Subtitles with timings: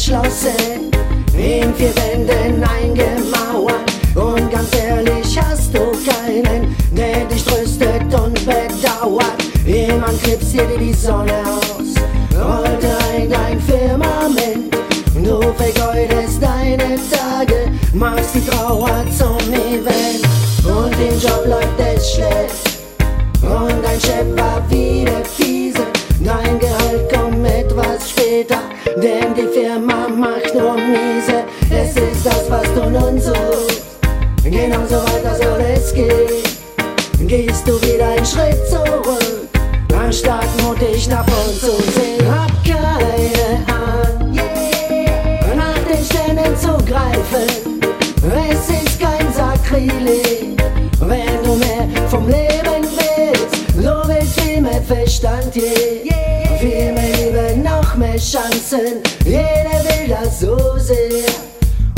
[0.00, 0.90] verschlossen,
[1.34, 3.74] in vier Wänden eingemauert.
[4.14, 9.36] Und ganz ehrlich hast du keinen, der dich tröstet und bedauert.
[9.66, 11.94] Jemand klipst dir die Sonne aus,
[12.34, 14.74] rollt rein dein Firmament.
[15.22, 20.24] Du vergeudest deine Tage, machst die Trauer zum Event.
[20.64, 22.69] Und im Job läuft es schlecht,
[28.30, 28.60] später,
[28.96, 31.44] denn die Firma macht nur miese.
[31.68, 33.82] Es ist das, was du nun suchst.
[34.44, 37.26] Genau so weiter soll es gehen.
[37.26, 39.48] Gehst du wieder einen Schritt zurück,
[39.98, 42.24] anstatt mutig nach vorn zu sehen.
[42.30, 43.20] Hab keine
[44.32, 45.54] yeah.
[45.56, 47.80] nach den Sternen zu greifen.
[48.22, 50.62] Es ist kein Sakrileg,
[51.00, 53.56] wenn du mehr vom Leben willst.
[53.76, 56.58] So willst viel mehr Verstand, yeah.
[56.58, 57.19] viel mehr
[57.90, 59.02] noch mehr Chancen.
[59.24, 61.26] Jeder will das so sehr.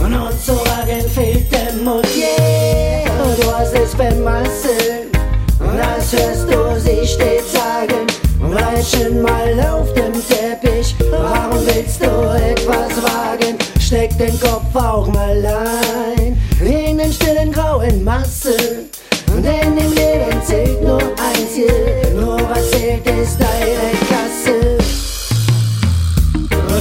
[0.00, 3.04] Und uns zu wagen fehlt der Mut, yeah.
[3.40, 5.12] Du hast es vermasselt,
[5.58, 8.06] das hörst du sie stets sagen.
[8.38, 13.58] Bleib schon mal auf dem Teppich, warum willst du etwas wagen?
[13.78, 18.90] Steck den Kopf auch mal ein, in den stillen grauen Massen.
[19.36, 19.89] Denn im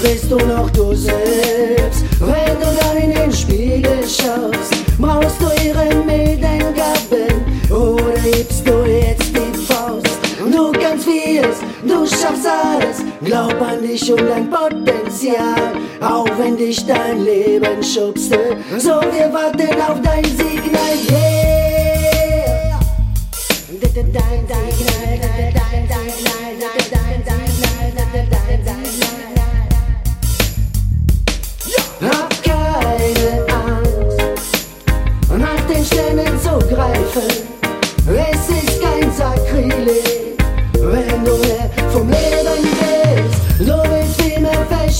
[0.02, 2.03] bist du noch du selbst.
[2.19, 8.86] Wenn du dann in den Spiegel schaust, brauchst du ihre milden Gaben oder hebst du
[8.86, 10.08] jetzt die Faust.
[10.52, 16.86] Du kannst vieles, du schaffst alles, glaub an dich und dein Potenzial, auch wenn dich
[16.86, 18.58] dein Leben schubste.
[18.78, 21.59] So wir warten auf dein Signal, yeah.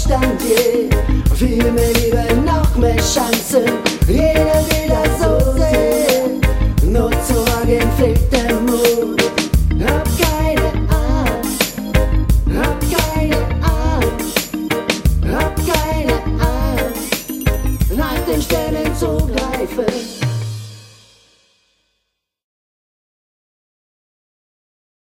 [0.10, 0.90] zustande.
[1.36, 3.66] Viel mehr Liebe, noch mehr Chancen.
[4.08, 6.42] Jeder will das so sehen.
[6.92, 9.22] Nur zu wagen fehlt der Mut.
[9.86, 11.76] Hab keine Angst,
[12.58, 14.50] hab keine Angst,
[15.32, 17.96] hab keine Angst.
[17.96, 20.29] Nach den Sternen zu greifen.